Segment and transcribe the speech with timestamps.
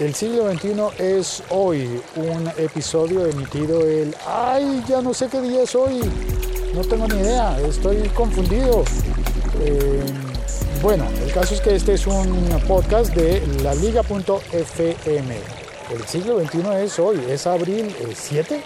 [0.00, 4.12] El siglo XXI es hoy un episodio emitido el...
[4.26, 4.82] ¡Ay!
[4.88, 6.00] Ya no sé qué día es hoy.
[6.74, 7.56] No tengo ni idea.
[7.60, 8.82] Estoy confundido.
[9.60, 10.02] Eh,
[10.82, 15.36] bueno, el caso es que este es un podcast de la liga.fm.
[15.92, 18.62] El siglo XXI es hoy, es abril 7.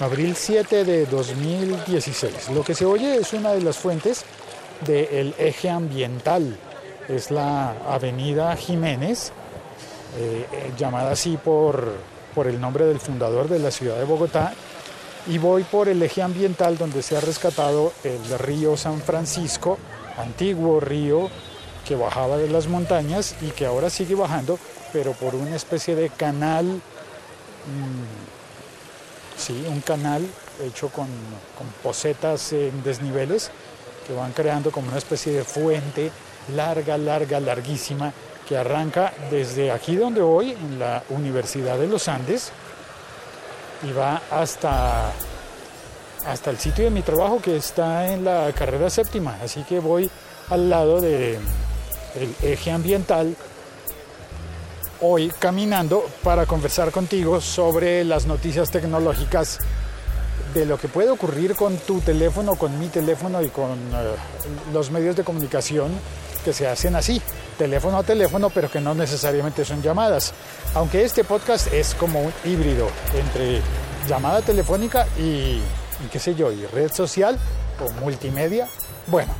[0.00, 2.48] Abril 7 de 2016.
[2.50, 4.24] Lo que se oye es una de las fuentes
[4.86, 6.56] del eje ambiental.
[7.08, 9.32] Es la avenida Jiménez,
[10.18, 11.92] eh, eh, llamada así por,
[12.34, 14.52] por el nombre del fundador de la ciudad de Bogotá.
[15.26, 19.78] Y voy por el eje ambiental donde se ha rescatado el río San Francisco,
[20.18, 21.30] antiguo río
[21.86, 24.58] que bajaba de las montañas y que ahora sigue bajando,
[24.92, 26.66] pero por una especie de canal.
[26.66, 28.32] Mmm,
[29.36, 30.24] Sí, un canal
[30.62, 31.08] hecho con,
[31.58, 33.50] con posetas en desniveles
[34.06, 36.10] que van creando como una especie de fuente
[36.54, 38.12] larga, larga, larguísima
[38.48, 42.50] que arranca desde aquí donde voy, en la Universidad de los Andes,
[43.82, 45.12] y va hasta,
[46.26, 49.38] hasta el sitio de mi trabajo que está en la carrera séptima.
[49.42, 50.10] Así que voy
[50.50, 51.38] al lado del
[52.42, 53.36] eje ambiental
[55.00, 59.58] hoy caminando para conversar contigo sobre las noticias tecnológicas
[60.54, 64.90] de lo que puede ocurrir con tu teléfono, con mi teléfono y con uh, los
[64.90, 65.92] medios de comunicación
[66.44, 67.22] que se hacen así,
[67.56, 70.34] teléfono a teléfono, pero que no necesariamente son llamadas.
[70.74, 73.60] Aunque este podcast es como un híbrido entre
[74.08, 77.38] llamada telefónica y, y qué sé yo, y red social
[77.80, 78.68] o multimedia.
[79.06, 79.32] Bueno,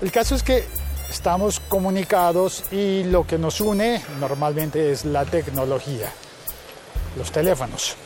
[0.00, 0.64] el caso es que
[1.08, 6.10] estamos comunicados y lo que nos une normalmente es la tecnología,
[7.16, 7.96] los teléfonos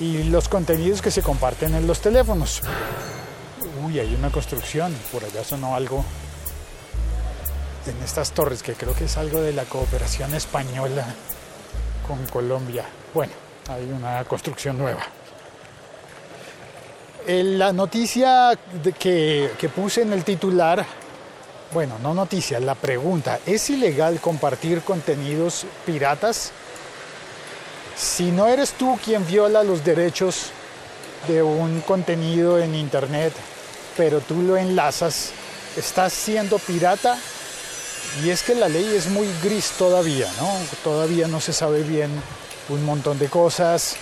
[0.00, 2.62] y los contenidos que se comparten en los teléfonos.
[3.84, 6.04] Uy, hay una construcción, por allá sonó algo
[7.86, 11.06] en estas torres que creo que es algo de la cooperación española
[12.06, 12.84] con Colombia.
[13.14, 13.32] Bueno,
[13.68, 15.02] hay una construcción nueva.
[17.26, 18.52] La noticia
[18.98, 20.86] que, que puse en el titular
[21.72, 26.52] bueno, no noticias, la pregunta, ¿es ilegal compartir contenidos piratas?
[27.96, 30.50] Si no eres tú quien viola los derechos
[31.26, 33.32] de un contenido en Internet,
[33.96, 35.30] pero tú lo enlazas,
[35.76, 37.18] ¿estás siendo pirata?
[38.22, 40.48] Y es que la ley es muy gris todavía, ¿no?
[40.84, 42.10] Todavía no se sabe bien
[42.68, 43.96] un montón de cosas.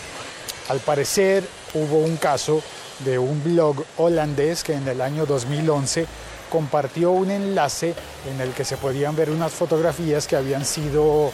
[0.69, 1.44] Al parecer
[1.75, 2.62] hubo un caso
[3.04, 6.06] de un blog holandés que en el año 2011
[6.50, 7.94] compartió un enlace
[8.28, 11.33] en el que se podían ver unas fotografías que habían sido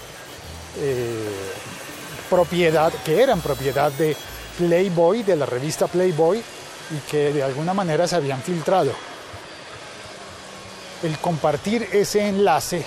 [0.79, 1.29] eh,
[2.31, 4.17] propiedad, que eran propiedad de
[4.57, 8.93] Playboy, de la revista Playboy, y que de alguna manera se habían filtrado.
[11.03, 12.85] El compartir ese enlace,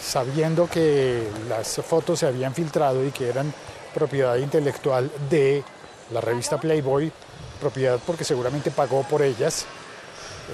[0.00, 3.52] sabiendo que las fotos se habían filtrado y que eran
[3.94, 5.64] propiedad intelectual de
[6.12, 7.10] la revista Playboy,
[7.60, 9.66] propiedad porque seguramente pagó por ellas,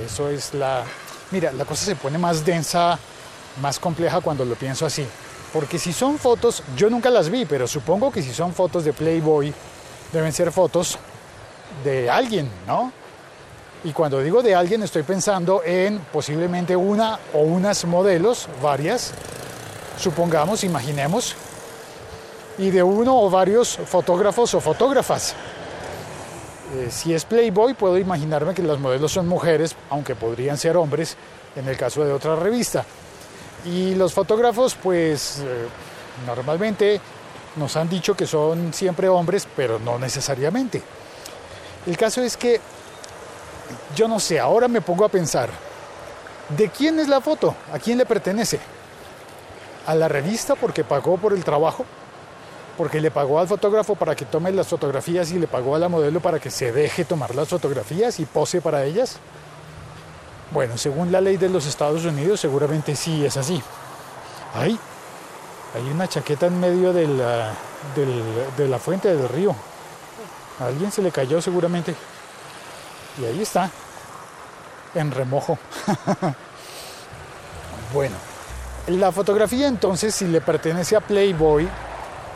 [0.05, 0.85] eso es la...
[1.31, 2.99] Mira, la cosa se pone más densa,
[3.61, 5.07] más compleja cuando lo pienso así.
[5.55, 8.93] Porque si son fotos, yo nunca las vi, pero supongo que si son fotos de
[8.93, 9.55] Playboy,
[10.13, 10.99] deben ser fotos
[11.85, 12.93] de alguien, ¿no?
[13.85, 19.13] Y cuando digo de alguien estoy pensando en posiblemente una o unas modelos, varias,
[19.97, 21.37] supongamos, imaginemos,
[22.59, 25.37] y de uno o varios fotógrafos o fotógrafas.
[26.75, 31.17] Eh, si es Playboy, puedo imaginarme que las modelos son mujeres, aunque podrían ser hombres
[31.55, 32.85] en el caso de otra revista.
[33.65, 35.67] Y los fotógrafos, pues eh,
[36.27, 37.01] normalmente
[37.57, 40.83] nos han dicho que son siempre hombres, pero no necesariamente.
[41.87, 42.61] El caso es que,
[43.95, 45.51] yo no sé, ahora me pongo a pensar,
[46.57, 47.55] ¿de quién es la foto?
[47.73, 48.61] ¿A quién le pertenece?
[49.87, 51.85] ¿A la revista porque pagó por el trabajo?
[52.77, 55.89] porque le pagó al fotógrafo para que tome las fotografías y le pagó a la
[55.89, 59.17] modelo para que se deje tomar las fotografías y pose para ellas?
[60.51, 63.63] Bueno, según la ley de los Estados Unidos seguramente sí es así.
[64.55, 64.79] Ahí
[65.75, 67.53] hay una chaqueta en medio de la,
[68.57, 69.55] de la fuente del río.
[70.61, 71.95] A alguien se le cayó seguramente.
[73.21, 73.71] Y ahí está,
[74.95, 75.59] en remojo.
[77.93, 78.15] bueno,
[78.89, 81.69] la fotografía entonces si le pertenece a Playboy,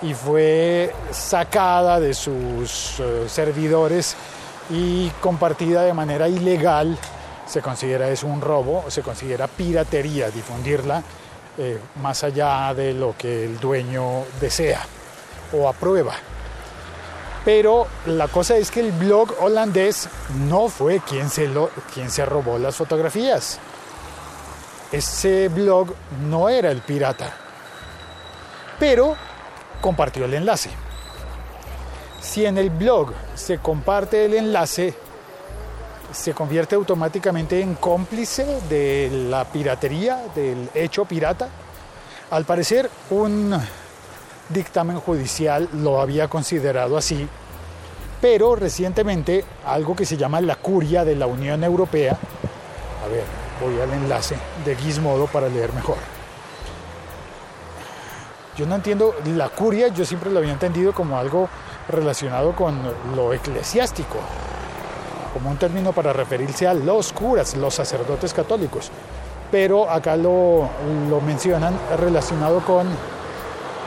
[0.03, 4.17] y fue sacada de sus uh, servidores
[4.71, 6.97] y compartida de manera ilegal,
[7.49, 11.03] se considera es un robo, se considera piratería difundirla
[11.57, 14.81] eh, más allá de lo que el dueño desea
[15.53, 16.15] o aprueba.
[17.45, 20.09] Pero la cosa es que el blog holandés
[20.47, 23.59] no fue quien se, lo, quien se robó las fotografías.
[24.93, 25.95] ese blog
[26.29, 27.35] no era el pirata,
[28.79, 29.17] pero
[29.81, 30.71] compartió el enlace.
[32.21, 34.95] Si en el blog se comparte el enlace,
[36.13, 41.49] se convierte automáticamente en cómplice de la piratería, del hecho pirata.
[42.31, 43.59] Al parecer, un
[44.49, 47.29] dictamen judicial lo había considerado así,
[48.21, 52.19] pero recientemente algo que se llama la curia de la Unión Europea,
[53.05, 53.25] a ver,
[53.61, 55.97] voy al enlace de Gizmodo para leer mejor.
[58.57, 61.49] Yo no entiendo, la curia yo siempre lo había entendido como algo
[61.89, 62.77] relacionado con
[63.15, 64.17] lo eclesiástico,
[65.33, 68.91] como un término para referirse a los curas, los sacerdotes católicos.
[69.51, 70.69] Pero acá lo,
[71.09, 72.87] lo mencionan relacionado con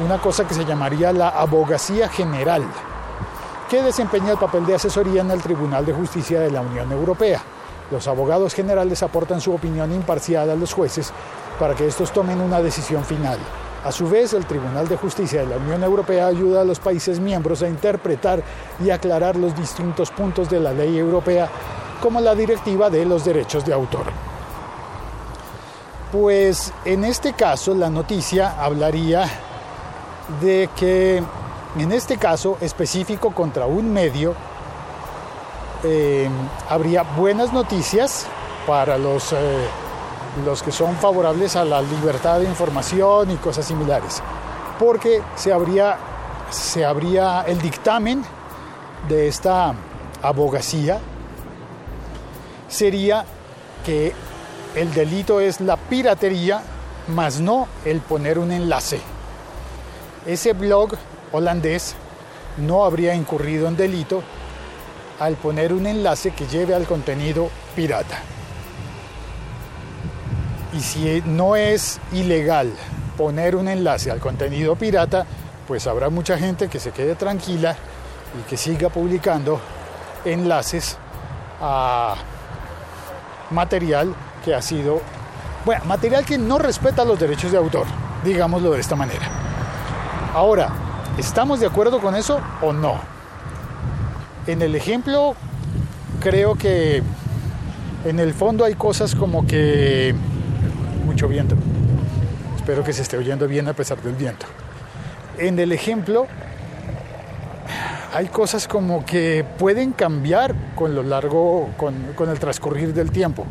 [0.04, 2.64] una cosa que se llamaría la abogacía general,
[3.70, 7.42] que desempeña el papel de asesoría en el Tribunal de Justicia de la Unión Europea.
[7.92, 11.12] Los abogados generales aportan su opinión imparcial a los jueces
[11.60, 13.38] para que estos tomen una decisión final.
[13.84, 17.20] A su vez, el Tribunal de Justicia de la Unión Europea ayuda a los países
[17.20, 18.44] miembros a interpretar
[18.84, 21.50] y aclarar los distintos puntos de la ley europea,
[22.00, 24.06] como la Directiva de los Derechos de Autor.
[26.12, 29.28] Pues en este caso la noticia hablaría
[30.42, 31.24] de que
[31.78, 34.36] en este caso específico contra un medio
[35.84, 36.30] eh,
[36.70, 38.28] habría buenas noticias
[38.68, 39.66] para los, eh,
[40.46, 44.22] los que son favorables a la libertad de información y cosas similares,
[44.80, 45.98] porque se habría,
[46.50, 48.24] se habría el dictamen
[49.08, 49.74] de esta
[50.22, 51.00] abogacía
[52.68, 53.26] sería
[53.86, 54.14] que
[54.76, 56.62] el delito es la piratería,
[57.08, 59.02] más no el poner un enlace
[60.26, 60.92] ese blog
[61.32, 61.96] holandés
[62.58, 64.22] no habría incurrido en delito
[65.20, 68.20] al poner un enlace que lleve al contenido pirata.
[70.74, 72.72] Y si no es ilegal
[73.18, 75.26] poner un enlace al contenido pirata,
[75.68, 77.76] pues habrá mucha gente que se quede tranquila
[78.40, 79.60] y que siga publicando
[80.26, 80.98] enlaces
[81.62, 82.16] a
[83.50, 85.02] material que ha sido,
[85.66, 87.86] bueno, material que no respeta los derechos de autor,
[88.24, 89.28] digámoslo de esta manera.
[90.34, 90.70] Ahora,
[91.18, 93.00] ¿estamos de acuerdo con eso o no?
[94.48, 95.36] En el ejemplo,
[96.22, 97.04] creo que
[98.06, 100.16] en el fondo hay cosas como que
[101.02, 101.56] mucho viento.
[102.56, 104.46] Espero que se esté oyendo bien a pesar del viento.
[105.38, 106.28] En el ejemplo,
[108.14, 113.46] hay cosas como que pueden cambiar con lo largo, con, con el transcurrir del tiempo.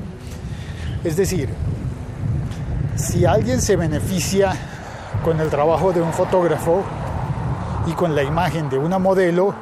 [1.03, 1.49] Es decir,
[2.97, 4.53] si alguien se beneficia
[5.25, 6.83] con el trabajo de un fotógrafo
[7.87, 9.55] y con la imagen de una modelo,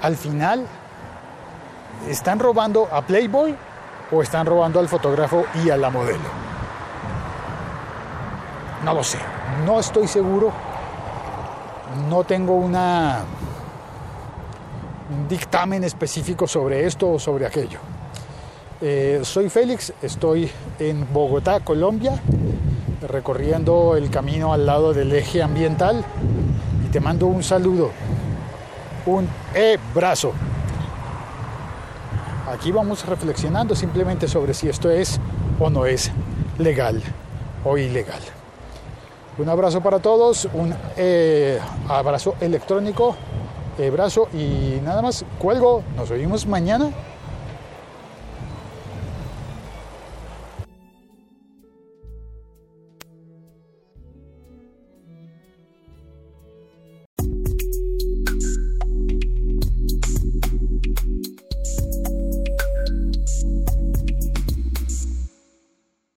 [0.00, 0.66] al final
[2.08, 3.54] están robando a Playboy
[4.10, 6.48] o están robando al fotógrafo y a la modelo.
[8.84, 9.18] No lo sé,
[9.66, 10.52] no estoy seguro,
[12.08, 13.24] no tengo una
[15.10, 17.78] un dictamen específico sobre esto o sobre aquello.
[18.80, 22.20] Eh, soy Félix, estoy en Bogotá, Colombia
[23.06, 26.04] recorriendo el camino al lado del eje ambiental
[26.84, 27.90] y te mando un saludo,
[29.06, 30.32] un e-brazo.
[32.52, 35.20] Aquí vamos reflexionando simplemente sobre si esto es
[35.60, 36.10] o no es
[36.58, 37.02] legal
[37.62, 38.22] o ilegal.
[39.36, 43.14] Un abrazo para todos, un eh, abrazo electrónico,
[43.78, 46.90] e brazo y nada más, cuelgo, nos oímos mañana